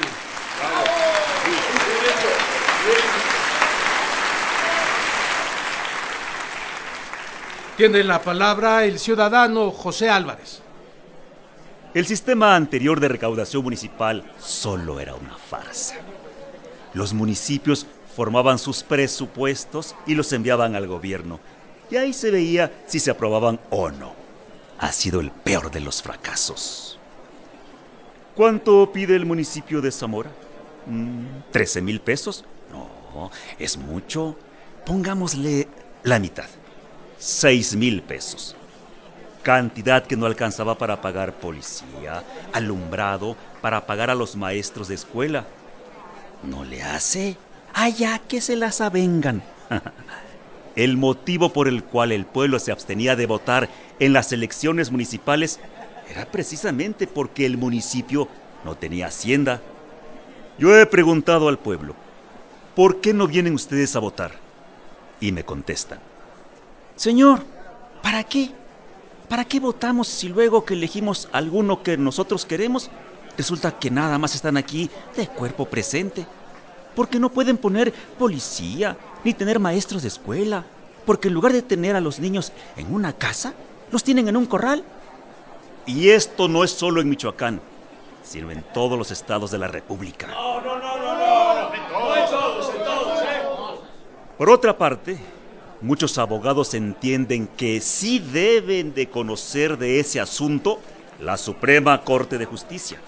Tiene 7.75 8.03
la 8.05 8.21
palabra 8.21 8.85
el 8.85 8.97
ciudadano 8.97 9.69
José 9.71 10.09
Álvarez. 10.09 10.61
El 11.93 12.07
sistema 12.07 12.55
anterior 12.55 13.01
de 13.01 13.09
recaudación 13.09 13.63
municipal 13.63 14.31
solo 14.39 15.01
era 15.01 15.13
una 15.13 15.35
farsa. 15.35 15.95
Los 16.93 17.13
municipios 17.13 17.85
formaban 18.15 18.59
sus 18.59 18.81
presupuestos 18.81 19.93
y 20.05 20.15
los 20.15 20.31
enviaban 20.31 20.73
al 20.75 20.87
gobierno. 20.87 21.41
Y 21.91 21.97
ahí 21.97 22.13
se 22.13 22.31
veía 22.31 22.71
si 22.87 23.01
se 23.01 23.11
aprobaban 23.11 23.59
o 23.69 23.91
no 23.91 24.16
ha 24.79 24.91
sido 24.91 25.19
el 25.19 25.31
peor 25.31 25.71
de 25.71 25.79
los 25.79 26.01
fracasos. 26.01 26.99
¿Cuánto 28.35 28.91
pide 28.91 29.15
el 29.15 29.25
municipio 29.25 29.81
de 29.81 29.91
Zamora? 29.91 30.29
¿13 31.53 31.81
mil 31.81 31.99
pesos? 31.99 32.45
No, 32.71 33.31
es 33.57 33.77
mucho. 33.77 34.37
Pongámosle 34.85 35.67
la 36.03 36.19
mitad. 36.19 36.45
6 37.17 37.75
mil 37.75 38.03
pesos. 38.03 38.55
Cantidad 39.41 40.05
que 40.05 40.15
no 40.15 40.25
alcanzaba 40.25 40.77
para 40.77 41.01
pagar 41.01 41.33
policía, 41.33 42.23
alumbrado, 42.53 43.35
para 43.61 43.85
pagar 43.87 44.09
a 44.09 44.15
los 44.15 44.35
maestros 44.35 44.87
de 44.87 44.95
escuela. 44.95 45.45
¿No 46.43 46.63
le 46.63 46.83
hace? 46.83 47.37
Allá 47.73 48.19
que 48.27 48.41
se 48.41 48.55
las 48.55 48.81
avengan. 48.81 49.41
El 50.75 50.97
motivo 50.97 51.53
por 51.53 51.67
el 51.67 51.83
cual 51.83 52.11
el 52.11 52.27
pueblo 52.27 52.59
se 52.59 52.71
abstenía 52.71 53.15
de 53.15 53.25
votar 53.25 53.67
en 53.99 54.13
las 54.13 54.31
elecciones 54.31 54.91
municipales 54.91 55.59
era 56.09 56.25
precisamente 56.25 57.07
porque 57.07 57.45
el 57.45 57.57
municipio 57.57 58.27
no 58.63 58.75
tenía 58.75 59.07
hacienda. 59.07 59.61
Yo 60.57 60.75
he 60.77 60.85
preguntado 60.85 61.49
al 61.49 61.59
pueblo, 61.59 61.95
¿por 62.75 63.01
qué 63.01 63.13
no 63.13 63.27
vienen 63.27 63.53
ustedes 63.53 63.95
a 63.95 63.99
votar? 63.99 64.31
Y 65.19 65.31
me 65.31 65.43
contestan, 65.43 65.99
Señor, 66.95 67.43
¿para 68.01 68.23
qué? 68.23 68.51
¿Para 69.29 69.45
qué 69.45 69.59
votamos 69.59 70.07
si 70.07 70.29
luego 70.29 70.63
que 70.63 70.73
elegimos 70.73 71.27
alguno 71.31 71.83
que 71.83 71.97
nosotros 71.97 72.45
queremos, 72.45 72.89
resulta 73.37 73.77
que 73.77 73.91
nada 73.91 74.17
más 74.17 74.35
están 74.35 74.57
aquí 74.57 74.89
de 75.15 75.27
cuerpo 75.27 75.65
presente? 75.65 76.25
Porque 76.95 77.19
no 77.19 77.29
pueden 77.29 77.57
poner 77.57 77.93
policía, 78.17 78.97
ni 79.23 79.33
tener 79.33 79.59
maestros 79.59 80.01
de 80.03 80.07
escuela, 80.07 80.63
porque 81.05 81.27
en 81.27 81.33
lugar 81.33 81.53
de 81.53 81.61
tener 81.61 81.95
a 81.95 82.01
los 82.01 82.19
niños 82.19 82.51
en 82.77 82.93
una 82.93 83.13
casa, 83.13 83.53
los 83.91 84.03
tienen 84.03 84.27
en 84.27 84.37
un 84.37 84.45
corral. 84.45 84.83
Y 85.85 86.09
esto 86.09 86.47
no 86.47 86.63
es 86.63 86.71
solo 86.71 87.01
en 87.01 87.09
Michoacán, 87.09 87.61
sino 88.23 88.51
en 88.51 88.61
todos 88.73 88.97
los 88.97 89.11
estados 89.11 89.51
de 89.51 89.57
la 89.57 89.67
República. 89.67 90.27
No, 90.27 90.61
no, 90.61 90.77
no, 90.77 90.97
no, 90.97 91.15
no, 91.15 92.15
en 92.15 92.29
todos, 92.29 92.75
en 92.75 92.83
todos, 92.83 93.21
¿eh? 93.21 93.41
Por 94.37 94.49
otra 94.49 94.77
parte, 94.77 95.17
muchos 95.81 96.17
abogados 96.17 96.73
entienden 96.73 97.47
que 97.47 97.79
sí 97.81 98.19
deben 98.19 98.93
de 98.93 99.09
conocer 99.09 99.77
de 99.77 99.99
ese 99.99 100.19
asunto 100.19 100.79
la 101.19 101.37
Suprema 101.37 102.03
Corte 102.03 102.37
de 102.37 102.45
Justicia. 102.45 102.99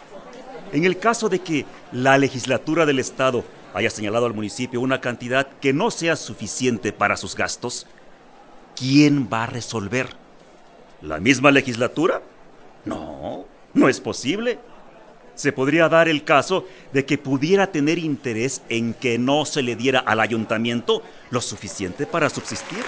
En 0.72 0.86
el 0.86 1.00
caso 1.00 1.30
de 1.30 1.40
que 1.40 1.66
la 1.92 2.18
legislatura 2.18 2.86
del 2.86 3.00
Estado 3.00 3.44
haya 3.74 3.90
señalado 3.90 4.26
al 4.26 4.34
municipio 4.34 4.82
una 4.82 5.02
cantidad 5.02 5.48
que 5.60 5.74
no 5.74 5.92
sea 5.92 6.16
suficiente 6.16 6.94
para 6.94 7.18
sus 7.18 7.36
gastos, 7.36 7.86
¿quién 8.76 9.30
va 9.32 9.44
a 9.44 9.48
resolver? 9.48 10.08
¿La 11.02 11.20
misma 11.20 11.52
legislatura? 11.52 12.22
No, 12.86 13.46
no 13.74 13.90
es 13.90 14.00
posible. 14.02 14.60
Se 15.36 15.54
podría 15.54 15.88
dar 15.88 16.10
el 16.10 16.26
caso 16.26 16.66
de 16.92 17.06
que 17.06 17.18
pudiera 17.18 17.72
tener 17.72 17.98
interés 17.98 18.62
en 18.68 18.94
que 18.94 19.18
no 19.18 19.46
se 19.46 19.62
le 19.62 19.78
diera 19.78 20.00
al 20.00 20.20
ayuntamiento 20.20 21.02
lo 21.30 21.40
suficiente 21.40 22.06
para 22.06 22.30
subsistir. 22.30 22.84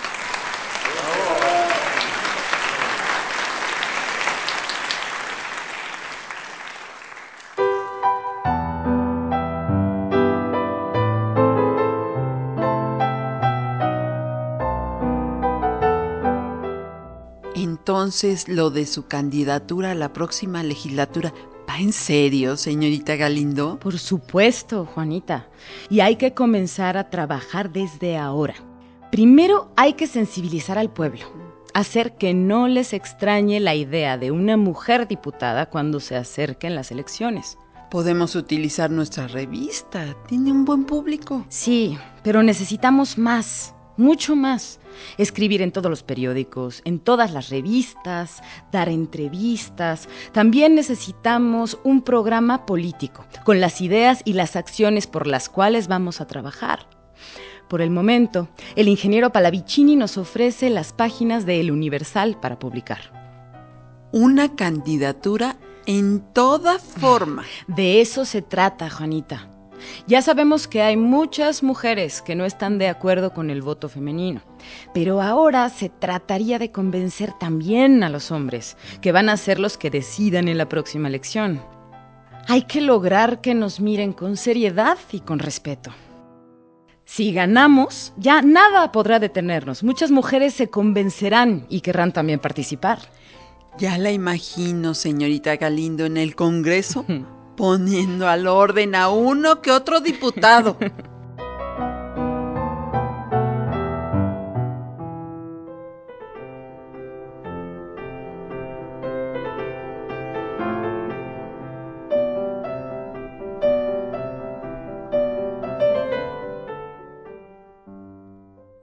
Entonces 18.11 18.49
lo 18.49 18.71
de 18.71 18.85
su 18.87 19.07
candidatura 19.07 19.91
a 19.91 19.95
la 19.95 20.11
próxima 20.11 20.63
legislatura. 20.63 21.33
¿Va 21.69 21.77
en 21.77 21.93
serio, 21.93 22.57
señorita 22.57 23.15
Galindo? 23.15 23.79
Por 23.79 23.97
supuesto, 23.97 24.85
Juanita. 24.85 25.47
Y 25.89 26.01
hay 26.01 26.17
que 26.17 26.33
comenzar 26.33 26.97
a 26.97 27.09
trabajar 27.09 27.71
desde 27.71 28.17
ahora. 28.17 28.55
Primero 29.13 29.71
hay 29.77 29.93
que 29.93 30.07
sensibilizar 30.07 30.77
al 30.77 30.91
pueblo. 30.91 31.21
hacer 31.73 32.17
que 32.17 32.33
no 32.33 32.67
les 32.67 32.91
extrañe 32.91 33.61
la 33.61 33.75
idea 33.75 34.17
de 34.17 34.31
una 34.31 34.57
mujer 34.57 35.07
diputada 35.07 35.69
cuando 35.69 36.01
se 36.01 36.17
acerquen 36.17 36.75
las 36.75 36.91
elecciones. 36.91 37.57
Podemos 37.89 38.35
utilizar 38.35 38.91
nuestra 38.91 39.27
revista. 39.27 40.17
Tiene 40.27 40.51
un 40.51 40.65
buen 40.65 40.83
público. 40.83 41.45
Sí, 41.47 41.97
pero 42.23 42.43
necesitamos 42.43 43.17
más, 43.17 43.73
mucho 43.97 44.35
más. 44.35 44.79
Escribir 45.17 45.61
en 45.61 45.71
todos 45.71 45.89
los 45.89 46.03
periódicos, 46.03 46.81
en 46.85 46.99
todas 46.99 47.31
las 47.31 47.49
revistas, 47.49 48.41
dar 48.71 48.89
entrevistas. 48.89 50.07
También 50.31 50.75
necesitamos 50.75 51.79
un 51.83 52.01
programa 52.01 52.65
político, 52.65 53.25
con 53.45 53.59
las 53.59 53.81
ideas 53.81 54.21
y 54.25 54.33
las 54.33 54.55
acciones 54.55 55.07
por 55.07 55.27
las 55.27 55.49
cuales 55.49 55.87
vamos 55.87 56.21
a 56.21 56.27
trabajar. 56.27 56.87
Por 57.69 57.81
el 57.81 57.89
momento, 57.89 58.49
el 58.75 58.89
ingeniero 58.89 59.31
Palavicini 59.31 59.95
nos 59.95 60.17
ofrece 60.17 60.69
las 60.69 60.91
páginas 60.91 61.45
de 61.45 61.61
El 61.61 61.71
Universal 61.71 62.37
para 62.41 62.59
publicar. 62.59 63.13
Una 64.11 64.55
candidatura 64.55 65.55
en 65.85 66.19
toda 66.33 66.79
forma. 66.79 67.45
De 67.67 68.01
eso 68.01 68.25
se 68.25 68.41
trata, 68.41 68.89
Juanita. 68.89 69.50
Ya 70.07 70.21
sabemos 70.21 70.67
que 70.67 70.81
hay 70.81 70.97
muchas 70.97 71.63
mujeres 71.63 72.21
que 72.21 72.35
no 72.35 72.45
están 72.45 72.77
de 72.77 72.87
acuerdo 72.87 73.33
con 73.33 73.49
el 73.49 73.61
voto 73.61 73.89
femenino, 73.89 74.41
pero 74.93 75.21
ahora 75.21 75.69
se 75.69 75.89
trataría 75.89 76.59
de 76.59 76.71
convencer 76.71 77.33
también 77.39 78.03
a 78.03 78.09
los 78.09 78.31
hombres, 78.31 78.77
que 79.01 79.11
van 79.11 79.29
a 79.29 79.37
ser 79.37 79.59
los 79.59 79.77
que 79.77 79.89
decidan 79.89 80.47
en 80.47 80.57
la 80.57 80.69
próxima 80.69 81.07
elección. 81.07 81.61
Hay 82.47 82.63
que 82.63 82.81
lograr 82.81 83.41
que 83.41 83.53
nos 83.53 83.79
miren 83.79 84.13
con 84.13 84.37
seriedad 84.37 84.97
y 85.11 85.19
con 85.19 85.39
respeto. 85.39 85.91
Si 87.05 87.33
ganamos, 87.33 88.13
ya 88.15 88.41
nada 88.41 88.91
podrá 88.91 89.19
detenernos. 89.19 89.83
Muchas 89.83 90.11
mujeres 90.11 90.53
se 90.53 90.69
convencerán 90.69 91.65
y 91.69 91.81
querrán 91.81 92.13
también 92.13 92.39
participar. 92.39 92.99
Ya 93.77 93.97
la 93.97 94.11
imagino, 94.11 94.93
señorita 94.93 95.55
Galindo, 95.57 96.05
en 96.05 96.17
el 96.17 96.35
Congreso, 96.35 97.05
poniendo 97.55 98.27
al 98.27 98.47
orden 98.47 98.95
a 98.95 99.09
uno 99.09 99.61
que 99.61 99.71
otro 99.71 100.01
diputado. 100.01 100.77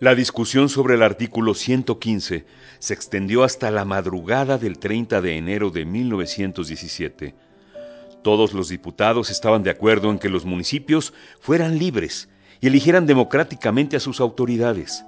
La 0.01 0.15
discusión 0.15 0.69
sobre 0.69 0.95
el 0.95 1.03
artículo 1.03 1.55
115 1.55 2.47
se 2.79 2.95
extendió 2.95 3.43
hasta 3.43 3.73
la 3.73 3.85
madrugada 3.85 4.57
del 4.57 4.79
30 4.79 5.21
de 5.21 5.37
enero 5.37 5.71
de 5.71 5.85
1917. 5.85 7.48
Todos 8.23 8.53
los 8.53 8.69
diputados 8.69 9.31
estaban 9.31 9.63
de 9.63 9.71
acuerdo 9.71 10.11
en 10.11 10.19
que 10.19 10.29
los 10.29 10.45
municipios 10.45 11.15
fueran 11.41 11.79
libres 11.79 12.29
y 12.61 12.67
eligieran 12.67 13.07
democráticamente 13.07 13.97
a 13.97 14.01
sus 14.01 14.21
autoridades. 14.21 15.05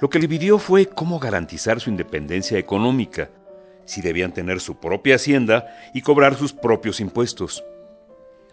Lo 0.00 0.10
que 0.10 0.18
le 0.18 0.28
pidió 0.28 0.58
fue 0.58 0.86
cómo 0.86 1.18
garantizar 1.18 1.80
su 1.80 1.90
independencia 1.90 2.58
económica, 2.58 3.30
si 3.84 4.00
debían 4.00 4.32
tener 4.32 4.60
su 4.60 4.78
propia 4.78 5.16
hacienda 5.16 5.66
y 5.94 6.02
cobrar 6.02 6.36
sus 6.36 6.52
propios 6.52 7.00
impuestos. 7.00 7.62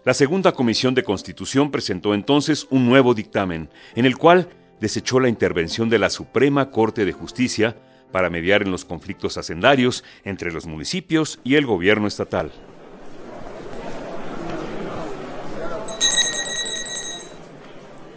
La 0.04 0.14
segunda 0.14 0.52
comisión 0.52 0.94
de 0.94 1.04
constitución 1.04 1.70
presentó 1.70 2.14
entonces 2.14 2.66
un 2.70 2.86
nuevo 2.86 3.14
dictamen, 3.14 3.68
en 3.94 4.06
el 4.06 4.16
cual 4.16 4.48
desechó 4.80 5.20
la 5.20 5.28
intervención 5.28 5.88
de 5.90 5.98
la 5.98 6.10
Suprema 6.10 6.70
Corte 6.70 7.04
de 7.04 7.12
Justicia 7.12 7.76
para 8.10 8.30
mediar 8.30 8.62
en 8.62 8.70
los 8.70 8.84
conflictos 8.84 9.36
hacendarios 9.36 10.02
entre 10.24 10.52
los 10.52 10.66
municipios 10.66 11.38
y 11.44 11.56
el 11.56 11.66
gobierno 11.66 12.08
estatal. 12.08 12.50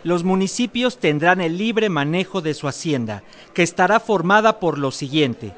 Los 0.03 0.23
municipios 0.23 0.97
tendrán 0.97 1.41
el 1.41 1.57
libre 1.57 1.89
manejo 1.89 2.41
de 2.41 2.53
su 2.53 2.67
hacienda, 2.67 3.23
que 3.53 3.63
estará 3.63 3.99
formada 3.99 4.59
por 4.59 4.77
lo 4.77 4.91
siguiente. 4.91 5.53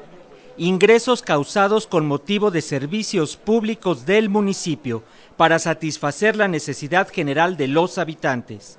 Ingresos 0.56 1.22
causados 1.22 1.86
con 1.86 2.06
motivo 2.06 2.50
de 2.50 2.62
servicios 2.62 3.36
públicos 3.36 4.06
del 4.06 4.28
municipio 4.28 5.02
para 5.36 5.58
satisfacer 5.58 6.36
la 6.36 6.48
necesidad 6.48 7.08
general 7.08 7.56
de 7.56 7.68
los 7.68 7.98
habitantes 7.98 8.78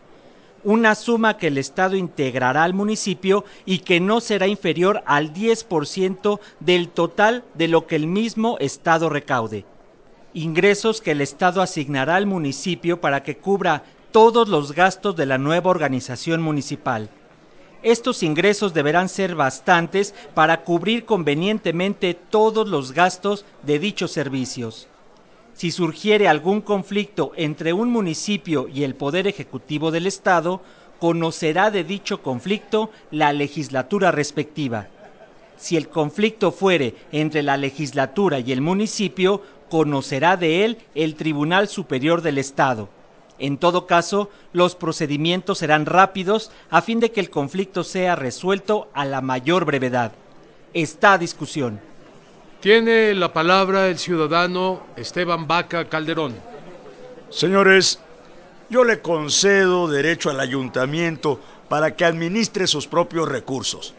una 0.63 0.95
suma 0.95 1.38
que 1.38 1.47
el 1.47 1.58
Estado 1.58 1.95
integrará 1.95 2.63
al 2.63 2.73
municipio 2.73 3.45
y 3.65 3.80
que 3.80 4.01
no 4.01 4.19
será 4.19 4.47
inferior 4.47 5.01
al 5.06 5.34
10% 5.34 6.41
del 6.60 6.89
total 6.89 7.45
de 7.53 7.69
lo 7.69 7.88
que 7.88 7.95
el 7.95 8.08
mismo 8.08 8.58
Estado 8.60 9.10
recaude. 9.10 9.63
Ingresos 10.34 10.99
que 10.99 11.12
el 11.12 11.21
Estado 11.21 11.62
asignará 11.62 12.15
al 12.15 12.25
municipio 12.25 12.99
para 12.99 13.23
que 13.23 13.38
cubra 13.38 13.84
todos 14.12 14.48
los 14.48 14.74
gastos 14.74 15.15
de 15.15 15.26
la 15.26 15.38
nueva 15.38 15.70
organización 15.70 16.41
municipal. 16.41 17.10
Estos 17.84 18.24
ingresos 18.24 18.74
deberán 18.74 19.10
ser 19.10 19.36
bastantes 19.36 20.13
para 20.34 20.63
cubrir 20.63 21.06
convenientemente 21.06 22.13
todos 22.13 22.67
los 22.67 22.91
gastos 22.91 23.46
de 23.63 23.80
dichos 23.80 24.12
servicios 24.12 24.88
si 25.58 25.72
surgiere 25.72 26.28
algún 26.28 26.62
conflicto 26.62 27.32
entre 27.36 27.74
un 27.74 27.89
municipio 27.89 28.67
y 28.72 28.84
el 28.84 28.93
Poder 28.93 29.26
Ejecutivo 29.26 29.89
del 29.89 30.06
Estado, 30.06 30.62
conocerá 31.00 31.72
de 31.72 31.84
dicho 31.84 32.22
conflicto 32.22 32.91
la 33.10 33.34
legislatura 33.34 34.12
respectiva. 34.12 34.88
Si 35.58 35.76
el 35.76 35.89
conflicto 35.89 36.52
fuere 36.52 36.93
entre 37.12 37.41
la 37.41 37.58
legislatura 37.58 38.38
y 38.39 38.52
el 38.52 38.62
municipio, 38.62 39.41
conocerá 39.67 40.38
de 40.38 40.63
él 40.63 40.78
el 40.93 41.15
Tribunal 41.15 41.67
Superior 41.67 42.22
del 42.22 42.38
Estado. 42.38 42.89
En 43.39 43.58
todo 43.58 43.86
caso, 43.86 44.30
los 44.54 44.76
procedimientos 44.76 45.60
serán 45.60 45.86
rápidos 45.86 46.52
a 46.69 46.82
fin 46.82 47.00
de 47.00 47.12
que 47.12 47.19
el 47.19 47.30
conflicto 47.30 47.84
sea 47.84 48.15
resuelto 48.15 48.89
a 48.93 49.06
la 49.06 49.21
mayor 49.21 49.65
brevedad. 49.65 50.12
Está 50.73 51.13
a 51.13 51.17
discusión. 51.17 51.80
Tiene 52.60 53.13
la 53.13 53.34
palabra 53.34 53.88
el 53.88 54.00
ciudadano 54.00 54.82
Esteban 54.95 55.47
Vaca 55.47 55.88
Calderón. 55.88 56.36
Señores, 57.30 58.00
yo 58.69 58.84
le 58.84 59.00
concedo 59.02 59.88
derecho 59.88 60.30
al 60.30 60.39
ayuntamiento 60.39 61.39
para 61.69 61.95
que 61.95 62.06
administre 62.06 62.65
sus 62.67 62.88
propios 62.88 63.30
recursos, 63.30 63.93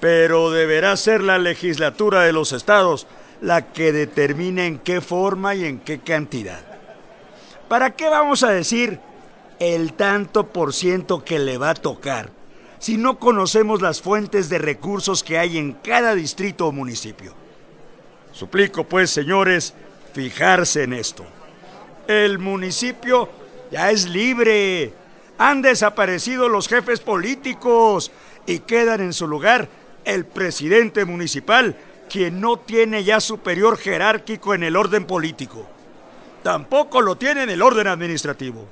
pero 0.00 0.50
deberá 0.50 0.96
ser 0.96 1.22
la 1.22 1.38
legislatura 1.38 2.22
de 2.22 2.32
los 2.32 2.52
estados 2.52 3.06
la 3.40 3.72
que 3.72 3.92
determine 3.92 4.66
en 4.66 4.78
qué 4.78 5.00
forma 5.00 5.54
y 5.54 5.64
en 5.64 5.80
qué 5.80 5.98
cantidad. 6.00 6.71
¿Para 7.72 7.96
qué 7.96 8.10
vamos 8.10 8.42
a 8.42 8.50
decir 8.50 9.00
el 9.58 9.94
tanto 9.94 10.48
por 10.48 10.74
ciento 10.74 11.24
que 11.24 11.38
le 11.38 11.56
va 11.56 11.70
a 11.70 11.74
tocar 11.74 12.28
si 12.78 12.98
no 12.98 13.18
conocemos 13.18 13.80
las 13.80 14.02
fuentes 14.02 14.50
de 14.50 14.58
recursos 14.58 15.22
que 15.22 15.38
hay 15.38 15.56
en 15.56 15.72
cada 15.72 16.14
distrito 16.14 16.66
o 16.66 16.72
municipio? 16.72 17.32
Suplico, 18.30 18.84
pues, 18.84 19.08
señores, 19.08 19.72
fijarse 20.12 20.82
en 20.82 20.92
esto. 20.92 21.24
El 22.06 22.38
municipio 22.38 23.30
ya 23.70 23.90
es 23.90 24.06
libre. 24.06 24.92
Han 25.38 25.62
desaparecido 25.62 26.50
los 26.50 26.68
jefes 26.68 27.00
políticos 27.00 28.12
y 28.44 28.58
quedan 28.58 29.00
en 29.00 29.14
su 29.14 29.26
lugar 29.26 29.66
el 30.04 30.26
presidente 30.26 31.06
municipal, 31.06 31.74
quien 32.10 32.38
no 32.38 32.58
tiene 32.58 33.02
ya 33.02 33.18
superior 33.18 33.78
jerárquico 33.78 34.52
en 34.52 34.62
el 34.62 34.76
orden 34.76 35.06
político. 35.06 35.66
Tampoco 36.42 37.00
lo 37.00 37.16
tiene 37.16 37.44
en 37.44 37.50
el 37.50 37.62
orden 37.62 37.86
administrativo. 37.86 38.66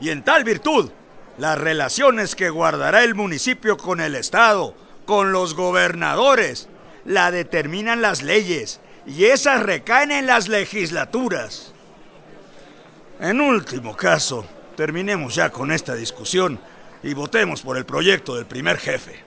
Y 0.00 0.10
en 0.10 0.22
tal 0.22 0.44
virtud, 0.44 0.90
las 1.38 1.58
relaciones 1.58 2.34
que 2.34 2.50
guardará 2.50 3.04
el 3.04 3.14
municipio 3.14 3.76
con 3.76 4.00
el 4.00 4.14
Estado, 4.14 4.74
con 5.06 5.32
los 5.32 5.54
gobernadores, 5.54 6.68
la 7.04 7.30
determinan 7.30 8.02
las 8.02 8.22
leyes 8.22 8.80
y 9.06 9.24
esas 9.24 9.62
recaen 9.62 10.10
en 10.10 10.26
las 10.26 10.48
legislaturas. 10.48 11.72
En 13.20 13.40
último 13.40 13.96
caso, 13.96 14.46
terminemos 14.76 15.34
ya 15.34 15.50
con 15.50 15.72
esta 15.72 15.94
discusión 15.94 16.60
y 17.02 17.14
votemos 17.14 17.62
por 17.62 17.76
el 17.76 17.84
proyecto 17.84 18.36
del 18.36 18.46
primer 18.46 18.78
jefe. 18.78 19.24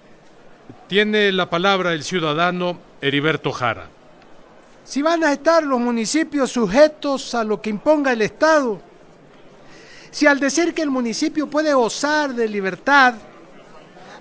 Tiene 0.87 1.31
la 1.31 1.49
palabra 1.49 1.93
el 1.93 2.03
ciudadano 2.03 2.79
Heriberto 3.01 3.51
Jara. 3.51 3.89
Si 4.85 5.01
van 5.01 5.23
a 5.23 5.31
estar 5.31 5.63
los 5.63 5.79
municipios 5.79 6.51
sujetos 6.51 7.33
a 7.35 7.43
lo 7.43 7.61
que 7.61 7.69
imponga 7.69 8.11
el 8.11 8.21
Estado, 8.21 8.81
si 10.11 10.27
al 10.27 10.39
decir 10.39 10.73
que 10.73 10.81
el 10.81 10.89
municipio 10.89 11.49
puede 11.49 11.73
gozar 11.73 12.33
de 12.33 12.47
libertad, 12.47 13.15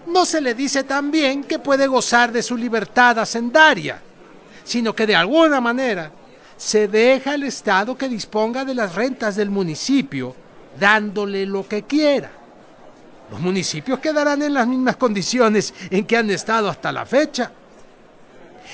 no 0.07 0.25
se 0.25 0.41
le 0.41 0.55
dice 0.55 0.85
también 0.85 1.45
que 1.45 1.59
puede 1.59 1.87
gozar 1.87 2.33
de 2.33 2.43
su 2.43 2.57
libertad 2.57 3.19
hacendaria 3.19 4.01
sino 4.65 4.95
que 4.95 5.07
de 5.07 5.17
alguna 5.17 5.61
manera 5.61 6.11
se 6.57 6.89
deja 6.89 7.33
al 7.33 7.43
Estado 7.43 7.97
que 7.97 8.09
disponga 8.09 8.65
de 8.65 8.75
las 8.75 8.95
rentas 8.95 9.37
del 9.37 9.51
municipio, 9.51 10.35
dándole 10.79 11.45
lo 11.47 11.67
que 11.67 11.83
quiera. 11.83 12.31
Los 13.31 13.41
municipios 13.41 13.99
quedarán 13.99 14.43
en 14.43 14.55
las 14.55 14.67
mismas 14.67 14.97
condiciones 14.97 15.75
en 15.91 16.05
que 16.07 16.17
han 16.17 16.31
estado 16.31 16.69
hasta 16.69 16.93
la 16.93 17.07
fecha. 17.07 17.51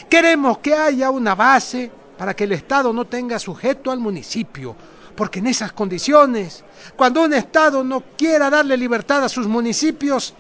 Queremos 0.09 0.59
que 0.59 0.75
haya 0.75 1.11
una 1.11 1.35
base 1.35 1.91
para 2.17 2.35
que 2.35 2.45
el 2.45 2.53
Estado 2.53 2.93
no 2.93 3.07
tenga 3.07 3.39
sujeto 3.39 3.91
al 3.91 3.99
municipio, 3.99 4.77
porque 5.15 5.39
en 5.39 5.47
esas 5.47 5.73
condiciones, 5.73 6.65
cuando 6.97 7.23
un 7.23 7.33
Estado 7.33 7.83
no 7.83 8.03
quiera 8.17 8.51
darle 8.51 8.77
libertad 8.77 9.25
a 9.25 9.29
sus 9.29 9.47
municipios, 9.47 10.35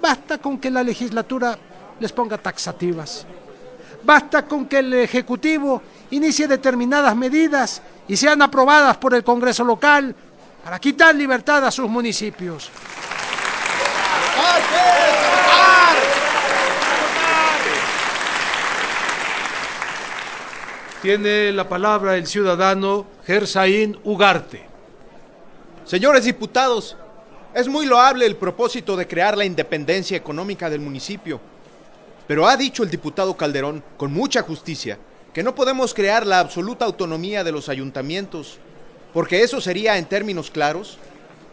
basta 0.00 0.38
con 0.38 0.58
que 0.58 0.70
la 0.70 0.82
legislatura 0.82 1.58
les 2.00 2.12
ponga 2.12 2.38
taxativas. 2.38 3.26
Basta 4.04 4.46
con 4.46 4.66
que 4.66 4.78
el 4.78 4.94
Ejecutivo 4.94 5.82
inicie 6.10 6.48
determinadas 6.48 7.14
medidas 7.16 7.82
y 8.08 8.16
sean 8.16 8.42
aprobadas 8.42 8.96
por 8.96 9.14
el 9.14 9.22
Congreso 9.22 9.64
local 9.64 10.14
para 10.64 10.78
quitar 10.78 11.14
libertad 11.14 11.64
a 11.64 11.70
sus 11.70 11.88
municipios. 11.88 12.70
Tiene 21.02 21.50
la 21.50 21.68
palabra 21.68 22.16
el 22.16 22.28
ciudadano 22.28 23.06
Gersaín 23.26 23.98
Ugarte. 24.04 24.62
Señores 25.84 26.24
diputados, 26.24 26.96
es 27.52 27.66
muy 27.66 27.86
loable 27.86 28.24
el 28.24 28.36
propósito 28.36 28.96
de 28.96 29.08
crear 29.08 29.36
la 29.36 29.44
independencia 29.44 30.16
económica 30.16 30.70
del 30.70 30.78
municipio. 30.78 31.40
Pero 32.28 32.46
ha 32.46 32.56
dicho 32.56 32.84
el 32.84 32.90
diputado 32.90 33.36
Calderón, 33.36 33.82
con 33.96 34.12
mucha 34.12 34.42
justicia, 34.42 34.96
que 35.34 35.42
no 35.42 35.56
podemos 35.56 35.92
crear 35.92 36.24
la 36.24 36.38
absoluta 36.38 36.84
autonomía 36.84 37.42
de 37.42 37.50
los 37.50 37.68
ayuntamientos, 37.68 38.60
porque 39.12 39.42
eso 39.42 39.60
sería, 39.60 39.98
en 39.98 40.06
términos 40.06 40.52
claros, 40.52 40.98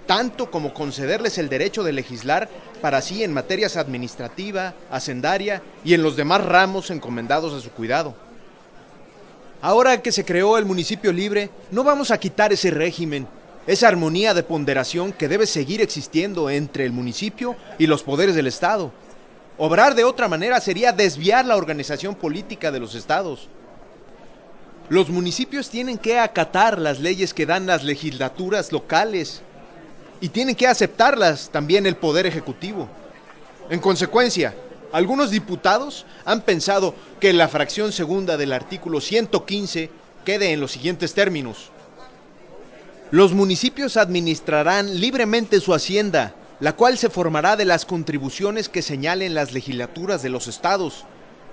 tanto 0.06 0.52
como 0.52 0.76
concederles 0.76 1.40
el 1.40 1.50
derecho 1.50 1.82
de 1.82 1.94
legislar 1.94 2.50
para 2.84 3.02
sí 3.02 3.24
en 3.24 3.34
materias 3.34 3.78
administrativa, 3.78 4.76
hacendaria 4.92 5.64
y 5.84 5.96
en 5.96 6.04
los 6.04 6.16
demás 6.16 6.46
ramos 6.46 6.92
encomendados 6.92 7.52
a 7.52 7.62
su 7.62 7.72
cuidado. 7.72 8.29
Ahora 9.62 10.02
que 10.02 10.12
se 10.12 10.24
creó 10.24 10.58
el 10.58 10.66
municipio 10.66 11.12
libre, 11.12 11.50
no 11.72 11.84
vamos 11.84 12.12
a 12.12 12.18
quitar 12.18 12.54
ese 12.54 12.72
régimen, 12.72 13.28
esa 13.68 13.90
armonía 13.90 14.34
de 14.34 14.44
ponderación 14.44 15.12
que 15.12 15.28
debe 15.28 15.46
seguir 15.46 15.82
existiendo 15.82 16.50
entre 16.50 16.86
el 16.86 16.94
municipio 16.94 17.58
y 17.78 17.86
los 17.88 18.04
poderes 18.04 18.36
del 18.36 18.48
Estado. 18.48 18.92
Obrar 19.58 19.96
de 19.96 20.06
otra 20.06 20.30
manera 20.30 20.62
sería 20.62 20.94
desviar 20.94 21.46
la 21.46 21.58
organización 21.58 22.16
política 22.16 22.72
de 22.72 22.80
los 22.80 22.96
estados. 22.96 23.50
Los 24.88 25.10
municipios 25.10 25.70
tienen 25.70 25.98
que 25.98 26.18
acatar 26.18 26.80
las 26.80 27.02
leyes 27.02 27.34
que 27.34 27.46
dan 27.46 27.66
las 27.66 27.84
legislaturas 27.84 28.72
locales 28.72 29.42
y 30.22 30.30
tienen 30.30 30.56
que 30.56 30.68
aceptarlas 30.68 31.50
también 31.50 31.86
el 31.86 31.98
Poder 31.98 32.26
Ejecutivo. 32.26 32.88
En 33.70 33.82
consecuencia, 33.82 34.56
algunos 34.92 35.32
diputados 35.32 36.06
han 36.26 36.42
pensado 36.42 36.96
que 37.20 37.34
la 37.34 37.48
fracción 37.48 37.92
segunda 37.92 38.38
del 38.38 38.54
artículo 38.54 39.02
115 39.02 39.90
quede 40.26 40.52
en 40.52 40.60
los 40.60 40.72
siguientes 40.72 41.14
términos. 41.14 41.72
Los 43.12 43.34
municipios 43.34 43.98
administrarán 43.98 45.00
libremente 45.00 45.60
su 45.60 45.74
hacienda, 45.74 46.36
la 46.60 46.76
cual 46.76 46.98
se 46.98 47.10
formará 47.10 47.56
de 47.56 47.66
las 47.66 47.86
contribuciones 47.86 48.70
que 48.70 48.82
señalen 48.82 49.34
las 49.34 49.54
legislaturas 49.54 50.22
de 50.22 50.30
los 50.30 50.48
estados, 50.48 51.06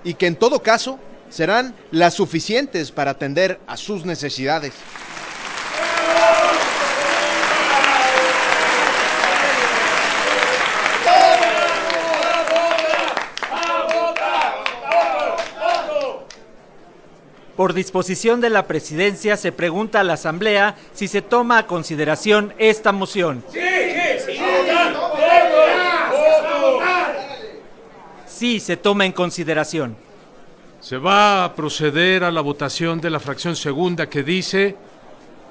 y 0.03 0.13
que 0.13 0.27
en 0.27 0.35
todo 0.35 0.61
caso 0.61 0.99
serán 1.29 1.75
las 1.91 2.13
suficientes 2.13 2.91
para 2.91 3.11
atender 3.11 3.59
a 3.67 3.77
sus 3.77 4.05
necesidades. 4.05 4.73
Por 17.57 17.73
disposición 17.73 18.39
de 18.39 18.51
la 18.51 18.67
presidencia 18.67 19.35
se 19.35 19.51
pregunta 19.51 19.99
a 19.99 20.03
la 20.03 20.13
Asamblea 20.13 20.75
si 20.93 21.07
se 21.07 21.23
toma 21.23 21.57
a 21.57 21.65
consideración 21.65 22.53
esta 22.59 22.91
moción. 22.91 23.43
Sí, 23.51 23.59
sí, 23.59 24.33
sí. 24.33 24.39
Sí, 28.27 28.59
se 28.59 28.77
toma 28.77 29.07
en 29.07 29.11
consideración. 29.11 29.97
Se 30.79 30.97
va 30.97 31.43
a 31.43 31.55
proceder 31.55 32.23
a 32.23 32.29
la 32.29 32.41
votación 32.41 33.01
de 33.01 33.09
la 33.09 33.19
fracción 33.19 33.55
segunda 33.55 34.07
que 34.07 34.21
dice, 34.21 34.75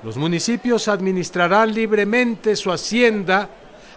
los 0.05 0.17
municipios 0.17 0.87
administrarán 0.87 1.75
libremente 1.75 2.55
su 2.55 2.71
hacienda, 2.71 3.49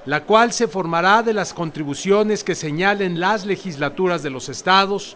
la 0.08 0.24
cual 0.24 0.52
se 0.52 0.68
formará 0.68 1.22
de 1.22 1.34
las 1.34 1.54
contribuciones 1.54 2.44
que 2.44 2.56
señalen 2.56 3.20
las 3.20 3.46
legislaturas 3.46 4.24
de 4.24 4.32
los 4.32 4.50
estados 4.50 5.16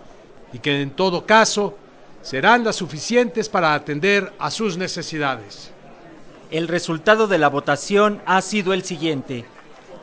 y 0.54 0.60
que 0.60 0.80
en 0.80 0.92
todo 0.92 1.26
caso 1.26 1.80
serán 2.24 2.64
las 2.64 2.78
suficientes 2.78 3.50
para 3.50 3.74
atender 3.74 4.34
a 4.40 4.50
sus 4.50 4.78
necesidades. 4.78 5.72
El 6.50 6.68
resultado 6.68 7.28
de 7.28 7.38
la 7.38 7.50
votación 7.50 8.22
ha 8.26 8.42
sido 8.42 8.74
el 8.74 8.84
siguiente. 8.84 9.46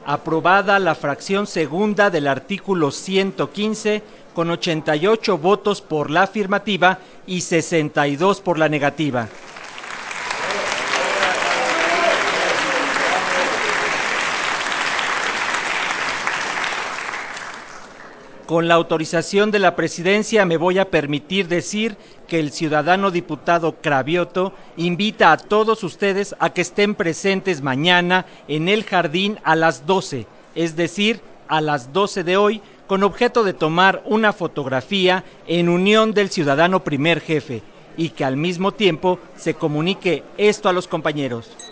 Aprobada 0.05 0.79
la 0.79 0.95
fracción 0.95 1.47
segunda 1.47 2.11
del 2.11 2.29
artículo 2.29 2.91
115 2.91 4.03
con 4.35 4.51
88 4.51 5.39
votos 5.39 5.81
por 5.81 6.11
la 6.11 6.23
afirmativa 6.23 6.99
y 7.27 7.41
62 7.41 8.41
por 8.41 8.59
la 8.59 8.69
negativa. 8.69 9.29
Con 18.51 18.67
la 18.67 18.75
autorización 18.75 19.53
de 19.53 19.61
la 19.61 19.77
presidencia 19.77 20.45
me 20.45 20.57
voy 20.57 20.81
a 20.81 20.91
permitir 20.91 21.47
decir 21.47 21.97
que 22.27 22.41
el 22.41 22.51
ciudadano 22.51 23.13
diputado 23.13 23.77
Cravioto 23.81 24.53
invita 24.77 25.31
a 25.31 25.37
todos 25.37 25.85
ustedes 25.85 26.35
a 26.41 26.51
que 26.51 26.63
estén 26.63 26.97
presentes 26.97 27.63
mañana 27.63 28.27
en 28.49 28.69
el 28.69 28.83
jardín 28.83 29.39
a 29.45 29.55
las 29.55 29.87
12, 29.87 30.27
es 30.57 30.75
decir, 30.75 31.21
a 31.47 31.61
las 31.61 31.93
12 31.93 32.25
de 32.25 32.37
hoy, 32.37 32.61
con 32.89 33.05
objeto 33.05 33.45
de 33.45 33.53
tomar 33.53 34.03
una 34.05 34.33
fotografía 34.33 35.23
en 35.47 35.69
unión 35.69 36.13
del 36.13 36.29
ciudadano 36.29 36.83
primer 36.83 37.21
jefe 37.21 37.63
y 37.97 38.09
que 38.09 38.25
al 38.25 38.37
mismo 38.37 38.73
tiempo 38.73 39.21
se 39.37 39.55
comunique 39.55 40.25
esto 40.39 40.69
a 40.69 40.73
los 40.73 40.89
compañeros. 40.89 41.70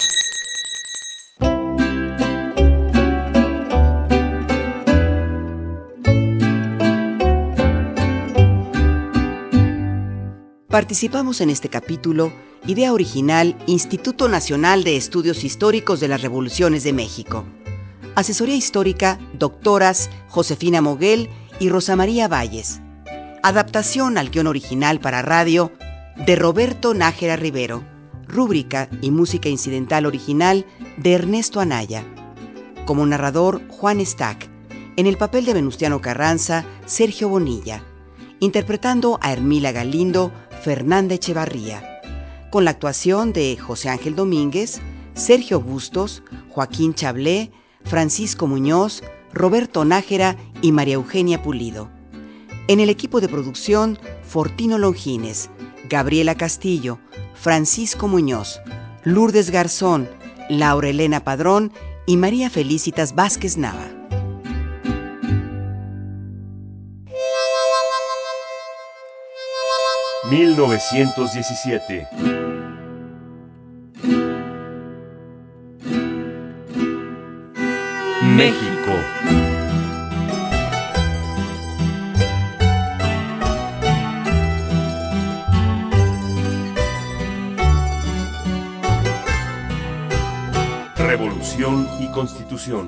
Participamos 10.78 11.40
en 11.40 11.50
este 11.50 11.68
capítulo, 11.68 12.32
idea 12.64 12.92
original, 12.92 13.56
Instituto 13.66 14.28
Nacional 14.28 14.84
de 14.84 14.96
Estudios 14.96 15.42
Históricos 15.42 15.98
de 15.98 16.06
las 16.06 16.22
Revoluciones 16.22 16.84
de 16.84 16.92
México. 16.92 17.44
Asesoría 18.14 18.54
histórica, 18.54 19.18
doctoras 19.32 20.08
Josefina 20.28 20.80
Moguel 20.80 21.30
y 21.58 21.68
Rosa 21.68 21.96
María 21.96 22.28
Valles. 22.28 22.80
Adaptación 23.42 24.18
al 24.18 24.30
guion 24.30 24.46
original 24.46 25.00
para 25.00 25.20
radio 25.20 25.72
de 26.24 26.36
Roberto 26.36 26.94
Nájera 26.94 27.34
Rivero. 27.34 27.82
Rúbrica 28.28 28.88
y 29.02 29.10
música 29.10 29.48
incidental 29.48 30.06
original 30.06 30.64
de 30.96 31.14
Ernesto 31.14 31.58
Anaya. 31.58 32.04
Como 32.86 33.04
narrador, 33.04 33.66
Juan 33.66 34.00
Stack. 34.06 34.48
En 34.94 35.08
el 35.08 35.16
papel 35.16 35.44
de 35.44 35.54
Venustiano 35.54 36.00
Carranza, 36.00 36.64
Sergio 36.86 37.28
Bonilla. 37.28 37.82
Interpretando 38.38 39.18
a 39.20 39.32
Hermila 39.32 39.72
Galindo, 39.72 40.30
Fernanda 40.62 41.14
Echevarría, 41.14 42.00
con 42.50 42.64
la 42.64 42.72
actuación 42.72 43.32
de 43.32 43.56
José 43.56 43.88
Ángel 43.88 44.16
Domínguez, 44.16 44.80
Sergio 45.14 45.60
Bustos, 45.60 46.22
Joaquín 46.50 46.94
Chablé, 46.94 47.50
Francisco 47.84 48.46
Muñoz, 48.46 49.02
Roberto 49.32 49.84
Nájera 49.84 50.36
y 50.60 50.72
María 50.72 50.94
Eugenia 50.94 51.42
Pulido. 51.42 51.90
En 52.66 52.80
el 52.80 52.90
equipo 52.90 53.20
de 53.20 53.28
producción, 53.28 53.98
Fortino 54.22 54.78
Longines, 54.78 55.48
Gabriela 55.88 56.34
Castillo, 56.34 56.98
Francisco 57.34 58.08
Muñoz, 58.08 58.60
Lourdes 59.04 59.50
Garzón, 59.50 60.08
Laura 60.50 60.88
Elena 60.88 61.24
Padrón 61.24 61.72
y 62.06 62.16
María 62.16 62.50
Felicitas 62.50 63.14
Vázquez 63.14 63.56
Nava. 63.56 63.97
1917. 70.30 72.06
México. 78.36 78.92
Revolución 90.96 91.88
y 92.00 92.08
Constitución. 92.12 92.86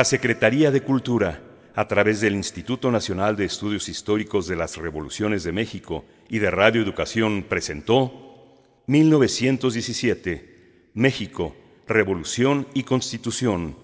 La 0.00 0.06
Secretaría 0.06 0.70
de 0.70 0.80
Cultura, 0.80 1.42
a 1.74 1.86
través 1.86 2.22
del 2.22 2.32
Instituto 2.32 2.90
Nacional 2.90 3.36
de 3.36 3.44
Estudios 3.44 3.86
Históricos 3.90 4.46
de 4.46 4.56
las 4.56 4.78
Revoluciones 4.78 5.44
de 5.44 5.52
México 5.52 6.06
y 6.26 6.38
de 6.38 6.50
Radio 6.50 6.80
Educación, 6.80 7.44
presentó 7.46 8.46
1917, 8.86 10.88
México, 10.94 11.54
Revolución 11.86 12.66
y 12.72 12.84
Constitución, 12.84 13.76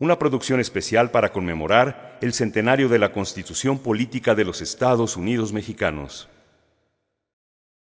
una 0.00 0.18
producción 0.18 0.58
especial 0.58 1.12
para 1.12 1.30
conmemorar 1.30 2.18
el 2.20 2.32
centenario 2.32 2.88
de 2.88 2.98
la 2.98 3.12
Constitución 3.12 3.78
Política 3.78 4.34
de 4.34 4.44
los 4.44 4.60
Estados 4.60 5.16
Unidos 5.16 5.52
Mexicanos. 5.52 6.28